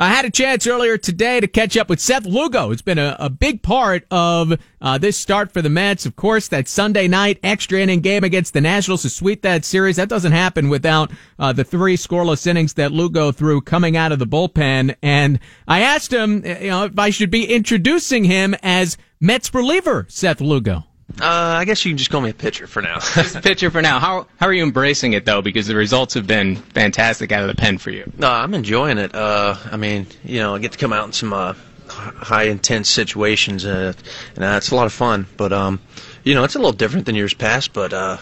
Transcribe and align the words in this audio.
I 0.00 0.08
had 0.08 0.24
a 0.24 0.30
chance 0.30 0.66
earlier 0.66 0.96
today 0.96 1.40
to 1.40 1.46
catch 1.46 1.76
up 1.76 1.90
with 1.90 2.00
Seth 2.00 2.24
Lugo. 2.24 2.70
It's 2.70 2.80
been 2.80 2.96
a, 2.96 3.18
a 3.20 3.28
big 3.28 3.60
part 3.60 4.06
of 4.10 4.58
uh, 4.80 4.96
this 4.96 5.18
start 5.18 5.52
for 5.52 5.60
the 5.60 5.68
Mets. 5.68 6.06
Of 6.06 6.16
course, 6.16 6.48
that 6.48 6.68
Sunday 6.68 7.06
night 7.06 7.38
extra 7.42 7.80
inning 7.80 8.00
game 8.00 8.24
against 8.24 8.54
the 8.54 8.62
Nationals 8.62 9.02
to 9.02 9.10
sweep 9.10 9.42
that 9.42 9.66
series. 9.66 9.96
That 9.96 10.08
doesn't 10.08 10.32
happen 10.32 10.70
without 10.70 11.12
uh, 11.38 11.52
the 11.52 11.64
three 11.64 11.98
scoreless 11.98 12.46
innings 12.46 12.72
that 12.74 12.92
Lugo 12.92 13.30
threw 13.30 13.60
coming 13.60 13.94
out 13.94 14.10
of 14.10 14.18
the 14.18 14.26
bullpen. 14.26 14.96
And 15.02 15.38
I 15.68 15.82
asked 15.82 16.10
him, 16.10 16.46
you 16.46 16.68
know, 16.68 16.84
if 16.84 16.98
I 16.98 17.10
should 17.10 17.30
be 17.30 17.52
introducing 17.52 18.24
him 18.24 18.54
as 18.62 18.96
Mets 19.20 19.52
reliever 19.52 20.06
Seth 20.08 20.40
Lugo. 20.40 20.86
Uh, 21.20 21.24
I 21.58 21.64
guess 21.64 21.84
you 21.84 21.90
can 21.90 21.98
just 21.98 22.10
call 22.10 22.20
me 22.20 22.30
a 22.30 22.34
pitcher 22.34 22.66
for 22.66 22.80
now. 22.82 22.98
just 23.14 23.42
pitcher 23.42 23.70
for 23.70 23.82
now. 23.82 23.98
How 23.98 24.26
how 24.38 24.46
are 24.46 24.52
you 24.52 24.62
embracing 24.62 25.12
it 25.12 25.24
though? 25.24 25.42
Because 25.42 25.66
the 25.66 25.74
results 25.74 26.14
have 26.14 26.26
been 26.26 26.56
fantastic 26.56 27.32
out 27.32 27.42
of 27.42 27.48
the 27.48 27.54
pen 27.54 27.78
for 27.78 27.90
you. 27.90 28.10
No, 28.16 28.30
I'm 28.30 28.54
enjoying 28.54 28.98
it. 28.98 29.14
Uh, 29.14 29.56
I 29.70 29.76
mean, 29.76 30.06
you 30.24 30.38
know, 30.38 30.54
I 30.54 30.58
get 30.58 30.72
to 30.72 30.78
come 30.78 30.92
out 30.92 31.06
in 31.06 31.12
some 31.12 31.32
uh, 31.32 31.54
high 31.88 32.44
intense 32.44 32.88
situations, 32.88 33.64
uh, 33.64 33.92
and 34.36 34.44
uh, 34.44 34.54
it's 34.56 34.70
a 34.70 34.76
lot 34.76 34.86
of 34.86 34.92
fun. 34.92 35.26
But 35.36 35.52
um, 35.52 35.80
you 36.24 36.34
know, 36.34 36.44
it's 36.44 36.54
a 36.54 36.58
little 36.58 36.72
different 36.72 37.06
than 37.06 37.14
years 37.14 37.34
past. 37.34 37.72
But 37.72 37.92
uh, 37.92 38.16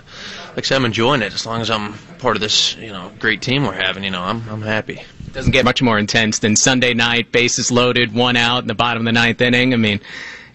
like 0.50 0.58
I 0.58 0.62
said, 0.62 0.76
I'm 0.76 0.84
enjoying 0.84 1.22
it. 1.22 1.34
As 1.34 1.46
long 1.46 1.60
as 1.60 1.70
I'm 1.70 1.94
part 2.18 2.36
of 2.36 2.40
this, 2.40 2.76
you 2.76 2.90
know, 2.90 3.12
great 3.18 3.42
team 3.42 3.64
we're 3.64 3.74
having, 3.74 4.02
you 4.04 4.10
know, 4.10 4.22
I'm 4.22 4.48
I'm 4.48 4.62
happy. 4.62 5.02
It 5.26 5.32
doesn't 5.34 5.52
get 5.52 5.64
much 5.64 5.82
more 5.82 5.98
intense 5.98 6.38
than 6.38 6.56
Sunday 6.56 6.94
night, 6.94 7.32
bases 7.32 7.70
loaded, 7.70 8.14
one 8.14 8.36
out 8.36 8.62
in 8.62 8.68
the 8.68 8.74
bottom 8.74 9.02
of 9.02 9.04
the 9.04 9.12
ninth 9.12 9.40
inning. 9.40 9.74
I 9.74 9.76
mean, 9.76 10.00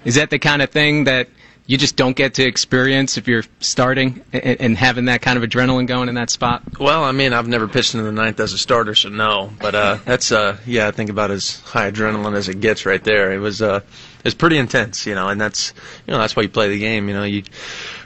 is 0.04 0.16
that 0.16 0.30
the 0.30 0.40
kind 0.40 0.62
of 0.62 0.72
thing 0.72 1.04
that 1.06 1.30
you 1.66 1.78
just 1.78 1.96
don't 1.96 2.16
get 2.16 2.34
to 2.36 2.44
experience 2.44 3.18
if 3.18 3.28
you're 3.28 3.44
starting 3.60 4.24
and, 4.34 4.62
and, 4.62 4.78
having 4.78 5.06
that 5.06 5.22
kind 5.22 5.42
of 5.42 5.50
adrenaline 5.50 5.88
going 5.88 6.10
in 6.10 6.16
that 6.16 6.30
spot? 6.30 6.62
Well, 6.80 7.04
I 7.04 7.14
mean, 7.14 7.32
I've 7.32 7.48
never 7.48 7.68
pitched 7.68 7.96
in 7.96 8.04
the 8.04 8.12
ninth 8.12 8.40
as 8.40 8.52
a 8.54 8.58
starter, 8.58 8.96
so 8.96 9.10
no. 9.10 9.52
But 9.60 9.76
uh, 9.76 10.00
that's 10.06 10.32
uh, 10.32 10.58
yeah, 10.66 10.88
I 10.88 10.92
think 10.92 11.10
about 11.10 11.32
as 11.32 11.62
high 11.62 11.90
adrenaline 11.90 12.36
as 12.36 12.50
it 12.50 12.60
gets 12.60 12.86
right 12.86 13.04
there. 13.04 13.32
It 13.32 13.40
was 13.40 13.62
uh, 13.62 13.80
it's 14.26 14.36
pretty 14.36 14.58
intense, 14.58 15.06
you 15.06 15.16
know, 15.16 15.30
and 15.30 15.40
that's 15.40 15.74
you 16.06 16.12
know 16.12 16.20
that's 16.20 16.36
why 16.36 16.44
you 16.44 16.50
play 16.50 16.70
the 16.70 16.80
game. 16.80 17.08
You 17.08 17.14
know, 17.14 17.24
you 17.24 17.44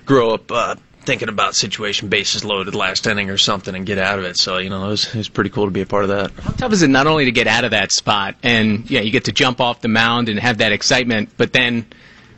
grow 0.05 0.33
up. 0.33 0.52
Uh, 0.52 0.75
thinking 1.08 1.30
about 1.30 1.55
situation 1.55 2.09
bases 2.09 2.44
loaded 2.44 2.75
last 2.75 3.08
inning 3.08 3.30
or 3.30 3.38
something 3.38 3.73
and 3.73 3.85
get 3.85 3.97
out 3.97 4.19
of 4.19 4.25
it. 4.25 4.35
So, 4.35 4.58
you 4.58 4.69
know, 4.69 4.88
it 4.88 4.89
was, 4.89 5.05
it 5.05 5.16
was 5.16 5.30
pretty 5.30 5.50
cool 5.50 5.63
to 5.63 5.72
be 5.72 5.80
a 5.80 5.85
part 5.85 6.03
of 6.03 6.09
that. 6.09 6.31
How 6.44 6.52
tough 6.52 6.73
is 6.73 6.81
it 6.81 6.89
not 6.89 7.08
only 7.08 7.23
to 7.23 7.31
get 7.31 7.47
out 7.47 7.63
of 7.63 7.72
that 7.72 7.94
spot 7.94 8.35
and, 8.44 8.91
yeah, 8.91 9.00
you 9.00 9.09
get 9.09 9.23
to 9.23 9.31
jump 9.31 9.61
off 9.61 9.80
the 9.80 9.88
mound 9.88 10.28
and 10.28 10.38
have 10.38 10.58
that 10.58 10.73
excitement, 10.73 11.30
but 11.38 11.53
then 11.53 11.85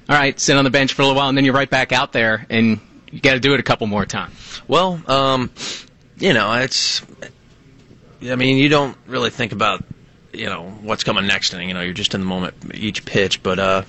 all 0.10 0.16
right, 0.16 0.40
sit 0.40 0.58
on 0.58 0.64
the 0.64 0.72
bench 0.72 0.94
for 0.94 1.04
a 1.04 1.06
little 1.06 1.18
while, 1.18 1.30
and 1.30 1.38
then 1.38 1.46
you're 1.46 1.54
right 1.54 1.70
back 1.70 1.92
out 1.92 2.12
there, 2.12 2.46
and 2.50 2.80
you 3.12 3.22
got 3.22 3.34
to 3.34 3.40
do 3.40 3.54
it 3.54 3.60
a 3.60 3.64
couple 3.64 3.86
more 3.86 4.08
times. 4.08 4.62
Well, 4.68 5.00
um, 5.08 5.52
you 6.18 6.34
know, 6.34 6.52
it's. 6.54 7.04
I 8.24 8.36
mean, 8.36 8.58
you 8.58 8.70
don't 8.70 8.98
really 9.06 9.30
think 9.30 9.52
about, 9.54 9.86
you 10.34 10.48
know, 10.48 10.70
what's 10.82 11.04
coming 11.04 11.26
next 11.28 11.54
inning. 11.54 11.70
You 11.70 11.74
know, 11.76 11.82
you're 11.82 11.94
just 11.94 12.16
in 12.16 12.22
the 12.22 12.26
moment 12.26 12.56
each 12.74 13.06
pitch, 13.06 13.44
but 13.44 13.60
uh, 13.60 13.84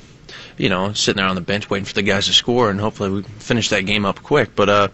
you 0.58 0.68
know, 0.68 0.92
sitting 0.92 1.16
there 1.16 1.26
on 1.26 1.34
the 1.36 1.40
bench 1.40 1.70
waiting 1.70 1.86
for 1.86 1.94
the 1.94 2.02
guys 2.02 2.26
to 2.26 2.34
score, 2.34 2.70
and 2.70 2.78
hopefully 2.78 3.10
we 3.10 3.22
finish 3.22 3.70
that 3.70 3.86
game 3.86 4.04
up 4.04 4.22
quick. 4.22 4.54
But 4.54 4.68
uh, 4.68 4.88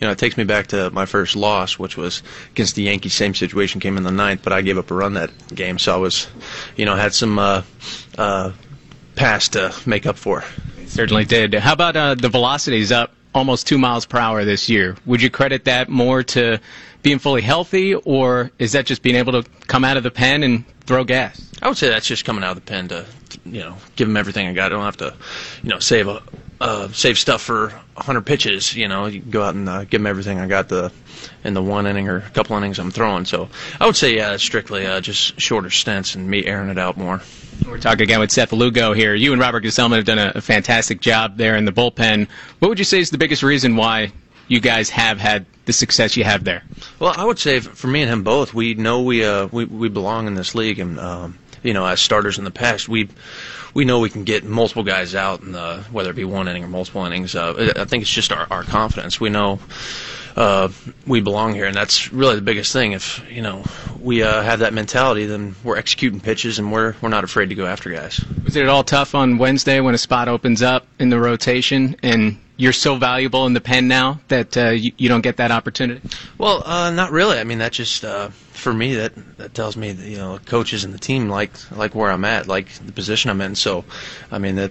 you 0.00 0.06
know, 0.08 0.10
it 0.10 0.18
takes 0.18 0.36
me 0.36 0.42
back 0.42 0.66
to 0.68 0.90
my 0.90 1.06
first 1.06 1.36
loss, 1.36 1.78
which 1.78 1.96
was 1.96 2.24
against 2.50 2.74
the 2.74 2.82
Yankees. 2.82 3.14
Same 3.14 3.34
situation 3.36 3.80
came 3.80 3.96
in 3.96 4.02
the 4.02 4.10
ninth, 4.10 4.40
but 4.42 4.52
I 4.52 4.62
gave 4.62 4.78
up 4.78 4.90
a 4.90 4.94
run 4.94 5.14
that 5.14 5.30
game, 5.54 5.78
so 5.78 5.94
I 5.94 5.98
was, 5.98 6.26
you 6.76 6.86
know, 6.86 6.96
had 6.96 7.14
some 7.14 7.38
uh, 7.38 7.62
uh, 8.18 8.50
pass 9.14 9.50
to 9.50 9.72
make 9.86 10.06
up 10.06 10.18
for. 10.18 10.42
Certainly 10.92 11.24
did. 11.24 11.54
How 11.54 11.72
about 11.72 11.96
uh, 11.96 12.14
the 12.14 12.28
velocities 12.28 12.92
up 12.92 13.12
almost 13.34 13.66
two 13.66 13.78
miles 13.78 14.04
per 14.04 14.18
hour 14.18 14.44
this 14.44 14.68
year? 14.68 14.94
Would 15.06 15.22
you 15.22 15.30
credit 15.30 15.64
that 15.64 15.88
more 15.88 16.22
to 16.24 16.60
being 17.02 17.18
fully 17.18 17.40
healthy, 17.40 17.94
or 17.94 18.50
is 18.58 18.72
that 18.72 18.84
just 18.84 19.00
being 19.02 19.16
able 19.16 19.32
to 19.42 19.48
come 19.68 19.84
out 19.84 19.96
of 19.96 20.02
the 20.02 20.10
pen 20.10 20.42
and 20.42 20.64
throw 20.84 21.04
gas? 21.04 21.50
I 21.62 21.68
would 21.68 21.76
say 21.78 21.88
that's 21.88 22.06
just 22.06 22.24
coming 22.24 22.44
out 22.44 22.56
of 22.56 22.56
the 22.56 22.70
pen 22.70 22.88
to, 22.88 23.06
you 23.44 23.60
know, 23.60 23.76
give 23.96 24.08
them 24.08 24.16
everything 24.16 24.46
I 24.46 24.52
got. 24.52 24.66
I 24.66 24.68
don't 24.70 24.84
have 24.84 24.96
to, 24.98 25.14
you 25.62 25.70
know, 25.70 25.78
save 25.78 26.08
a 26.08 26.22
uh, 26.60 26.88
save 26.92 27.18
stuff 27.18 27.42
for 27.42 27.70
100 27.94 28.20
pitches. 28.22 28.74
You 28.76 28.86
know, 28.86 29.06
you 29.06 29.20
can 29.20 29.30
go 29.30 29.42
out 29.42 29.54
and 29.54 29.68
uh, 29.68 29.80
give 29.84 30.00
them 30.00 30.06
everything 30.06 30.38
I 30.38 30.46
got 30.46 30.68
the 30.68 30.92
in 31.44 31.54
the 31.54 31.62
one 31.62 31.86
inning 31.86 32.08
or 32.08 32.18
a 32.18 32.30
couple 32.30 32.56
innings 32.56 32.78
I'm 32.78 32.90
throwing. 32.90 33.24
So 33.24 33.48
I 33.80 33.86
would 33.86 33.96
say, 33.96 34.16
yeah, 34.16 34.36
strictly 34.36 34.86
uh, 34.86 35.00
just 35.00 35.40
shorter 35.40 35.70
stints 35.70 36.14
and 36.14 36.28
me 36.28 36.46
airing 36.46 36.70
it 36.70 36.78
out 36.78 36.96
more. 36.96 37.20
We're 37.66 37.78
talking 37.78 38.02
again 38.02 38.20
with 38.20 38.30
Seth 38.30 38.52
Lugo 38.52 38.92
here. 38.92 39.14
You 39.14 39.32
and 39.32 39.40
Robert 39.40 39.64
Gsellman 39.64 39.96
have 39.96 40.04
done 40.04 40.18
a, 40.18 40.32
a 40.36 40.40
fantastic 40.40 41.00
job 41.00 41.36
there 41.36 41.56
in 41.56 41.64
the 41.64 41.72
bullpen. 41.72 42.28
What 42.60 42.68
would 42.68 42.78
you 42.78 42.84
say 42.84 43.00
is 43.00 43.10
the 43.10 43.18
biggest 43.18 43.42
reason 43.42 43.76
why 43.76 44.12
you 44.52 44.60
guys 44.60 44.90
have 44.90 45.18
had 45.18 45.46
the 45.64 45.72
success 45.72 46.14
you 46.14 46.24
have 46.24 46.44
there? 46.44 46.62
Well, 46.98 47.14
I 47.16 47.24
would 47.24 47.38
say 47.38 47.60
for 47.60 47.86
me 47.86 48.02
and 48.02 48.10
him 48.10 48.22
both, 48.22 48.52
we 48.52 48.74
know 48.74 49.00
we 49.00 49.24
uh, 49.24 49.46
we, 49.50 49.64
we 49.64 49.88
belong 49.88 50.26
in 50.26 50.34
this 50.34 50.54
league, 50.54 50.78
and 50.78 51.00
um, 51.00 51.38
you 51.62 51.72
know, 51.72 51.86
as 51.86 52.00
starters 52.00 52.36
in 52.36 52.44
the 52.44 52.50
past, 52.50 52.86
we 52.86 53.08
we 53.72 53.86
know 53.86 54.00
we 54.00 54.10
can 54.10 54.24
get 54.24 54.44
multiple 54.44 54.82
guys 54.82 55.14
out, 55.14 55.40
in 55.40 55.52
the, 55.52 55.82
whether 55.90 56.10
it 56.10 56.16
be 56.16 56.24
one 56.24 56.48
inning 56.48 56.64
or 56.64 56.68
multiple 56.68 57.02
innings. 57.06 57.34
Uh, 57.34 57.72
I 57.76 57.86
think 57.86 58.02
it's 58.02 58.10
just 58.10 58.30
our, 58.30 58.46
our 58.50 58.62
confidence. 58.62 59.18
We 59.18 59.30
know 59.30 59.58
uh, 60.36 60.68
we 61.06 61.22
belong 61.22 61.54
here, 61.54 61.64
and 61.64 61.74
that's 61.74 62.12
really 62.12 62.34
the 62.34 62.42
biggest 62.42 62.74
thing. 62.74 62.92
If 62.92 63.24
you 63.30 63.40
know 63.40 63.64
we 63.98 64.22
uh, 64.22 64.42
have 64.42 64.58
that 64.58 64.74
mentality, 64.74 65.24
then 65.24 65.54
we're 65.64 65.78
executing 65.78 66.20
pitches, 66.20 66.58
and 66.58 66.70
we're 66.70 66.94
we're 67.00 67.08
not 67.08 67.24
afraid 67.24 67.48
to 67.48 67.54
go 67.54 67.64
after 67.64 67.88
guys. 67.88 68.22
Was 68.44 68.54
it 68.54 68.64
at 68.64 68.68
all 68.68 68.84
tough 68.84 69.14
on 69.14 69.38
Wednesday 69.38 69.80
when 69.80 69.94
a 69.94 69.98
spot 69.98 70.28
opens 70.28 70.60
up 70.60 70.86
in 70.98 71.08
the 71.08 71.18
rotation, 71.18 71.96
and 72.02 72.38
you're 72.62 72.72
so 72.72 72.94
valuable 72.94 73.44
in 73.46 73.54
the 73.54 73.60
pen 73.60 73.88
now 73.88 74.20
that 74.28 74.56
uh, 74.56 74.68
you, 74.68 74.92
you, 74.96 75.08
don't 75.08 75.22
get 75.22 75.38
that 75.38 75.50
opportunity? 75.50 76.00
Well, 76.38 76.62
uh, 76.64 76.92
not 76.92 77.10
really. 77.10 77.38
I 77.38 77.42
mean, 77.42 77.58
that 77.58 77.72
just 77.72 78.04
uh, 78.04 78.28
for 78.28 78.72
me 78.72 78.94
that 78.94 79.12
that 79.38 79.52
tells 79.52 79.76
me 79.76 79.90
that, 79.90 80.08
you 80.08 80.16
know 80.16 80.38
coaches 80.46 80.84
and 80.84 80.94
the 80.94 80.98
team 80.98 81.28
like 81.28 81.50
like 81.72 81.96
where 81.96 82.08
I'm 82.08 82.24
at, 82.24 82.46
like 82.46 82.68
the 82.74 82.92
position 82.92 83.30
I'm 83.30 83.40
in. 83.40 83.56
So, 83.56 83.84
I 84.30 84.38
mean 84.38 84.54
that 84.56 84.70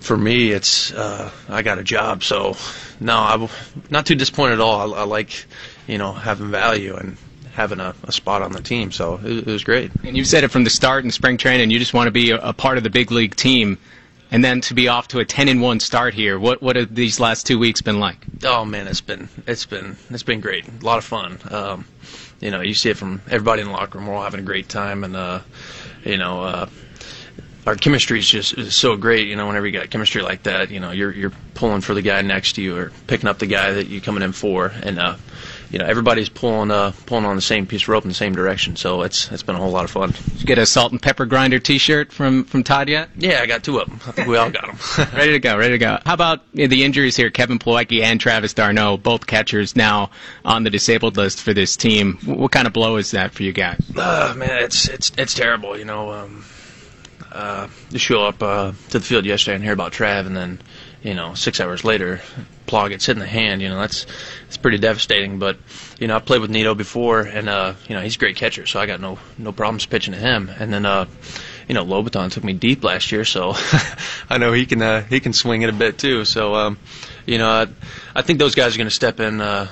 for 0.00 0.16
me, 0.16 0.52
it's 0.52 0.90
uh, 0.94 1.30
I 1.50 1.60
got 1.60 1.78
a 1.78 1.84
job. 1.84 2.24
So, 2.24 2.56
no, 2.98 3.18
I'm 3.18 3.48
not 3.90 4.06
too 4.06 4.14
disappointed 4.14 4.54
at 4.54 4.60
all. 4.60 4.94
I, 4.94 5.00
I 5.00 5.04
like 5.04 5.44
you 5.86 5.98
know 5.98 6.14
having 6.14 6.50
value 6.50 6.96
and 6.96 7.18
having 7.52 7.80
a, 7.80 7.94
a, 8.04 8.12
spot 8.12 8.40
on 8.40 8.52
the 8.52 8.62
team. 8.62 8.90
So 8.90 9.20
it, 9.22 9.38
it, 9.38 9.46
was 9.46 9.64
great. 9.64 9.90
And 10.02 10.16
you 10.16 10.24
said 10.24 10.44
it 10.44 10.48
from 10.48 10.64
the 10.64 10.70
start 10.70 11.04
in 11.04 11.10
spring 11.10 11.36
training. 11.36 11.70
You 11.72 11.78
just 11.80 11.92
want 11.92 12.06
to 12.06 12.12
be 12.12 12.30
a, 12.30 12.38
a 12.38 12.52
part 12.54 12.78
of 12.78 12.84
the 12.84 12.90
big 12.90 13.10
league 13.10 13.34
team 13.34 13.76
and 14.30 14.44
then 14.44 14.60
to 14.62 14.74
be 14.74 14.88
off 14.88 15.08
to 15.08 15.18
a 15.20 15.24
10 15.24 15.48
and 15.48 15.62
1 15.62 15.80
start 15.80 16.14
here 16.14 16.38
what 16.38 16.62
what 16.62 16.76
have 16.76 16.94
these 16.94 17.20
last 17.20 17.46
two 17.46 17.58
weeks 17.58 17.80
been 17.80 18.00
like? 18.00 18.18
Oh 18.44 18.64
man 18.64 18.86
it's 18.86 19.00
been 19.00 19.28
it's 19.46 19.66
been 19.66 19.96
it's 20.10 20.22
been 20.22 20.40
great. 20.40 20.66
A 20.66 20.84
lot 20.84 20.98
of 20.98 21.04
fun. 21.04 21.38
Um, 21.50 21.84
you 22.40 22.50
know 22.50 22.60
you 22.60 22.74
see 22.74 22.90
it 22.90 22.96
from 22.96 23.22
everybody 23.26 23.62
in 23.62 23.68
the 23.68 23.72
locker 23.72 23.98
room. 23.98 24.06
We're 24.06 24.14
all 24.14 24.22
having 24.22 24.40
a 24.40 24.44
great 24.44 24.68
time 24.68 25.04
and 25.04 25.16
uh, 25.16 25.40
you 26.04 26.18
know 26.18 26.42
uh, 26.42 26.68
our 27.68 27.76
chemistry 27.76 28.18
is 28.18 28.28
just 28.28 28.56
is 28.56 28.74
so 28.74 28.96
great. 28.96 29.28
You 29.28 29.36
know, 29.36 29.46
whenever 29.46 29.66
you 29.66 29.72
got 29.72 29.90
chemistry 29.90 30.22
like 30.22 30.44
that, 30.44 30.70
you 30.70 30.80
know, 30.80 30.90
you're 30.90 31.12
you're 31.12 31.32
pulling 31.52 31.82
for 31.82 31.92
the 31.92 32.00
guy 32.00 32.22
next 32.22 32.54
to 32.54 32.62
you 32.62 32.74
or 32.74 32.92
picking 33.06 33.28
up 33.28 33.38
the 33.38 33.46
guy 33.46 33.72
that 33.72 33.88
you're 33.88 34.00
coming 34.00 34.22
in 34.22 34.32
for, 34.32 34.72
and 34.82 34.98
uh, 34.98 35.16
you 35.70 35.78
know 35.78 35.84
everybody's 35.84 36.28
pulling 36.28 36.70
uh, 36.70 36.92
pulling 37.06 37.24
on 37.24 37.36
the 37.36 37.42
same 37.42 37.66
piece 37.66 37.82
of 37.82 37.88
rope 37.88 38.04
in 38.04 38.08
the 38.08 38.14
same 38.14 38.34
direction. 38.34 38.76
So 38.76 39.02
it's 39.02 39.30
it's 39.30 39.42
been 39.42 39.54
a 39.54 39.58
whole 39.58 39.70
lot 39.70 39.84
of 39.84 39.90
fun. 39.90 40.10
Did 40.10 40.40
you 40.40 40.46
get 40.46 40.58
a 40.58 40.66
salt 40.66 40.92
and 40.92 41.00
pepper 41.00 41.26
grinder 41.26 41.58
T-shirt 41.58 42.12
from 42.12 42.44
from 42.44 42.64
Todd 42.64 42.88
yet? 42.88 43.10
Yeah, 43.16 43.40
I 43.40 43.46
got 43.46 43.62
two 43.62 43.78
of 43.78 43.88
them. 43.88 44.00
I 44.06 44.12
think 44.12 44.28
we 44.28 44.36
all 44.36 44.50
got 44.50 44.66
them. 44.66 45.08
ready 45.14 45.32
to 45.32 45.38
go, 45.40 45.56
ready 45.56 45.74
to 45.74 45.78
go. 45.78 45.98
How 46.04 46.14
about 46.14 46.50
the 46.52 46.84
injuries 46.84 47.16
here? 47.16 47.30
Kevin 47.30 47.58
Plawecki 47.58 48.02
and 48.02 48.20
Travis 48.20 48.54
d'Arnaud, 48.54 48.98
both 48.98 49.26
catchers 49.26 49.76
now 49.76 50.10
on 50.44 50.64
the 50.64 50.70
disabled 50.70 51.16
list 51.16 51.40
for 51.42 51.52
this 51.52 51.76
team. 51.76 52.18
What 52.24 52.52
kind 52.52 52.66
of 52.66 52.72
blow 52.72 52.96
is 52.96 53.10
that 53.12 53.32
for 53.32 53.42
you 53.42 53.52
guys? 53.52 53.80
Uh, 53.96 54.34
man, 54.36 54.62
it's 54.62 54.88
it's 54.88 55.12
it's 55.18 55.34
terrible. 55.34 55.78
You 55.78 55.84
know. 55.84 56.12
Um, 56.12 56.44
uh, 57.30 57.68
to 57.90 57.98
show 57.98 58.24
up 58.24 58.42
uh, 58.42 58.72
to 58.88 58.98
the 58.98 59.04
field 59.04 59.26
yesterday 59.26 59.54
and 59.54 59.62
hear 59.62 59.74
about 59.74 59.92
Trav, 59.92 60.26
and 60.26 60.34
then 60.34 60.58
you 61.02 61.14
know 61.14 61.34
six 61.34 61.60
hours 61.60 61.84
later, 61.84 62.20
Plaw 62.66 62.88
gets 62.88 63.06
hit 63.06 63.12
in 63.12 63.20
the 63.20 63.26
hand. 63.26 63.62
You 63.62 63.68
know 63.68 63.80
that's 63.80 64.06
it's 64.46 64.56
pretty 64.56 64.78
devastating. 64.78 65.38
But 65.38 65.58
you 65.98 66.06
know 66.08 66.16
I 66.16 66.18
played 66.20 66.40
with 66.40 66.50
Nido 66.50 66.74
before, 66.74 67.20
and 67.20 67.48
uh, 67.48 67.74
you 67.88 67.94
know 67.94 68.02
he's 68.02 68.16
a 68.16 68.18
great 68.18 68.36
catcher, 68.36 68.66
so 68.66 68.80
I 68.80 68.86
got 68.86 69.00
no 69.00 69.18
no 69.36 69.52
problems 69.52 69.86
pitching 69.86 70.12
to 70.14 70.18
him. 70.18 70.50
And 70.58 70.72
then 70.72 70.84
uh, 70.86 71.06
you 71.68 71.74
know 71.74 71.84
Lobaton 71.84 72.30
took 72.30 72.44
me 72.44 72.52
deep 72.52 72.82
last 72.84 73.12
year, 73.12 73.24
so 73.24 73.52
I 74.30 74.38
know 74.38 74.52
he 74.52 74.66
can 74.66 74.82
uh, 74.82 75.02
he 75.02 75.20
can 75.20 75.32
swing 75.32 75.62
it 75.62 75.70
a 75.70 75.72
bit 75.72 75.98
too. 75.98 76.24
So 76.24 76.54
um, 76.54 76.78
you 77.26 77.38
know 77.38 77.48
I, 77.48 77.66
I 78.14 78.22
think 78.22 78.38
those 78.38 78.54
guys 78.54 78.74
are 78.74 78.78
going 78.78 78.88
to 78.88 78.94
step 78.94 79.20
in 79.20 79.40
uh, 79.40 79.68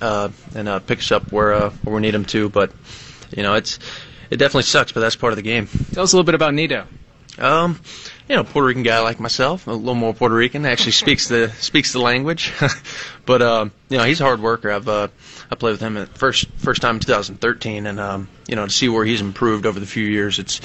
uh, 0.00 0.30
and 0.54 0.68
uh, 0.68 0.78
pick 0.80 0.98
us 1.00 1.12
up 1.12 1.32
where 1.32 1.52
uh, 1.52 1.70
where 1.84 1.94
we 1.94 2.00
need 2.00 2.14
them 2.14 2.24
to. 2.26 2.48
But 2.48 2.72
you 3.36 3.42
know 3.42 3.54
it's 3.54 3.78
it 4.30 4.36
definitely 4.36 4.62
sucks, 4.64 4.92
but 4.92 5.00
that's 5.00 5.16
part 5.16 5.32
of 5.32 5.36
the 5.36 5.42
game. 5.42 5.68
Tell 5.92 6.04
us 6.04 6.12
a 6.12 6.16
little 6.16 6.26
bit 6.26 6.34
about 6.34 6.54
Nido. 6.54 6.86
Um, 7.38 7.80
you 8.28 8.36
know, 8.36 8.44
Puerto 8.44 8.66
Rican 8.66 8.82
guy 8.82 9.00
like 9.00 9.20
myself, 9.20 9.66
a 9.66 9.72
little 9.72 9.94
more 9.94 10.12
Puerto 10.12 10.34
Rican. 10.34 10.66
Actually 10.66 10.92
speaks 11.04 11.28
the 11.28 11.50
speaks 11.58 11.92
the 11.92 12.00
language, 12.00 12.52
but 13.26 13.42
um, 13.42 13.72
you 13.88 13.98
know, 13.98 14.04
he's 14.04 14.20
a 14.20 14.24
hard 14.24 14.40
worker. 14.40 14.70
I've 14.70 14.88
uh, 14.88 15.08
I 15.50 15.54
played 15.54 15.72
with 15.72 15.80
him 15.80 15.96
at 15.96 16.16
first 16.16 16.48
first 16.56 16.82
time 16.82 16.96
in 16.96 17.00
2013, 17.00 17.86
and 17.86 17.98
um, 18.00 18.28
you 18.46 18.56
know, 18.56 18.66
to 18.66 18.72
see 18.72 18.88
where 18.88 19.04
he's 19.04 19.20
improved 19.20 19.66
over 19.66 19.80
the 19.80 19.86
few 19.86 20.04
years, 20.04 20.38
it's 20.38 20.60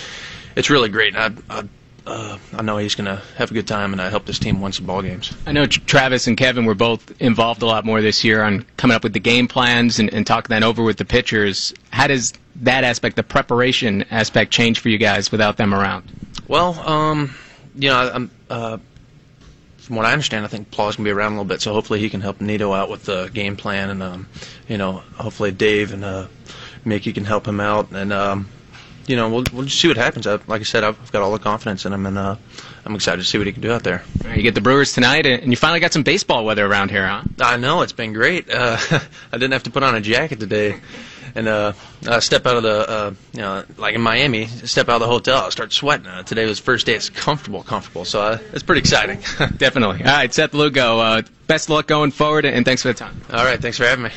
it's 0.55 0.69
really 0.69 0.89
great. 0.89 1.15
And 1.15 1.41
I, 1.49 1.59
I 1.59 1.63
uh, 2.05 2.37
I 2.53 2.61
know 2.61 2.77
he's 2.77 2.95
going 2.95 3.05
to 3.05 3.21
have 3.37 3.51
a 3.51 3.53
good 3.53 3.67
time, 3.67 3.93
and 3.93 4.01
I 4.01 4.09
hope 4.09 4.25
this 4.25 4.39
team 4.39 4.61
win 4.61 4.73
some 4.73 4.85
ball 4.85 5.01
games. 5.01 5.31
I 5.47 5.53
know 5.53 5.65
Travis 5.65 6.27
and 6.27 6.35
Kevin 6.35 6.65
were 6.65 6.75
both 6.75 7.21
involved 7.21 7.61
a 7.61 7.65
lot 7.65 7.85
more 7.85 8.01
this 8.01 8.23
year 8.23 8.43
on 8.43 8.65
coming 8.75 8.95
up 8.95 9.03
with 9.03 9.13
the 9.13 9.19
game 9.19 9.47
plans 9.47 9.99
and, 9.99 10.13
and 10.13 10.27
talking 10.27 10.49
that 10.49 10.63
over 10.63 10.83
with 10.83 10.97
the 10.97 11.05
pitchers. 11.05 11.73
How 11.91 12.07
does 12.07 12.33
that 12.57 12.83
aspect, 12.83 13.15
the 13.15 13.23
preparation 13.23 14.03
aspect, 14.11 14.51
change 14.51 14.79
for 14.79 14.89
you 14.89 14.97
guys 14.97 15.31
without 15.31 15.55
them 15.55 15.73
around? 15.73 16.11
Well, 16.53 16.79
um, 16.87 17.33
you 17.73 17.89
know, 17.89 18.11
I'm, 18.13 18.31
uh, 18.47 18.77
from 19.77 19.95
what 19.95 20.05
I 20.05 20.11
understand, 20.11 20.45
I 20.45 20.47
think 20.47 20.69
Paul's 20.69 20.95
gonna 20.95 21.07
be 21.07 21.11
around 21.11 21.31
a 21.31 21.35
little 21.37 21.45
bit, 21.45 21.63
so 21.63 21.73
hopefully 21.73 21.99
he 21.99 22.11
can 22.11 22.21
help 22.21 22.41
Nido 22.41 22.71
out 22.71 22.91
with 22.91 23.05
the 23.05 23.31
game 23.33 23.55
plan, 23.55 23.89
and 23.89 24.03
um, 24.03 24.27
you 24.67 24.77
know, 24.77 25.01
hopefully 25.15 25.49
Dave 25.49 25.93
and 25.93 26.05
uh, 26.05 26.27
Mickey 26.85 27.11
can 27.11 27.25
help 27.25 27.47
him 27.47 27.59
out, 27.59 27.89
and 27.91 28.13
um, 28.13 28.49
you 29.07 29.15
know, 29.15 29.29
we'll 29.29 29.43
we'll 29.51 29.65
just 29.65 29.81
see 29.81 29.87
what 29.87 29.97
happens. 29.97 30.27
I, 30.27 30.33
like 30.45 30.61
I 30.61 30.63
said, 30.63 30.83
I've, 30.83 31.01
I've 31.01 31.11
got 31.11 31.23
all 31.23 31.31
the 31.31 31.39
confidence 31.39 31.87
in 31.87 31.93
him, 31.93 32.05
and 32.05 32.19
uh, 32.19 32.35
I'm 32.85 32.93
excited 32.93 33.23
to 33.23 33.27
see 33.27 33.39
what 33.39 33.47
he 33.47 33.53
can 33.53 33.63
do 33.63 33.71
out 33.71 33.81
there. 33.81 34.03
You 34.35 34.43
get 34.43 34.53
the 34.53 34.61
Brewers 34.61 34.93
tonight, 34.93 35.25
and 35.25 35.51
you 35.51 35.57
finally 35.57 35.79
got 35.79 35.91
some 35.91 36.03
baseball 36.03 36.45
weather 36.45 36.67
around 36.67 36.91
here, 36.91 37.07
huh? 37.07 37.23
I 37.41 37.57
know 37.57 37.81
it's 37.81 37.93
been 37.93 38.13
great. 38.13 38.47
Uh, 38.51 38.77
I 39.31 39.37
didn't 39.39 39.53
have 39.53 39.63
to 39.63 39.71
put 39.71 39.81
on 39.81 39.95
a 39.95 40.01
jacket 40.01 40.39
today, 40.39 40.79
and 41.35 41.47
uh, 41.47 41.73
uh, 42.05 42.19
step 42.19 42.45
out 42.45 42.57
of 42.57 42.63
the, 42.63 42.89
uh, 42.89 43.13
you 43.33 43.41
know, 43.41 43.63
like 43.77 43.95
in 43.95 44.01
Miami, 44.01 44.47
step 44.47 44.89
out 44.89 44.95
of 44.95 45.01
the 45.01 45.07
hotel, 45.07 45.49
start 45.51 45.73
sweating. 45.73 46.07
Uh, 46.07 46.23
today 46.23 46.45
was 46.45 46.59
the 46.59 46.63
first 46.65 46.85
day. 46.85 46.93
It's 46.95 47.09
comfortable, 47.09 47.63
comfortable. 47.63 48.05
So 48.05 48.21
uh, 48.21 48.37
it's 48.53 48.63
pretty 48.63 48.79
exciting. 48.79 49.19
Definitely. 49.57 49.99
All 49.99 50.11
right, 50.11 50.33
Seth 50.33 50.53
Lugo. 50.53 50.99
Uh, 50.99 51.21
best 51.47 51.69
luck 51.69 51.87
going 51.87 52.11
forward, 52.11 52.45
and 52.45 52.65
thanks 52.65 52.81
for 52.81 52.89
the 52.89 52.93
time. 52.93 53.19
All 53.31 53.43
right, 53.43 53.59
thanks 53.61 53.77
for 53.77 53.85
having 53.85 54.05
me. 54.05 54.11